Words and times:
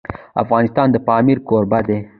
افغانستان 0.43 0.87
د 0.91 0.95
پامیر 1.07 1.37
کوربه 1.47 1.79
دی. 1.87 1.99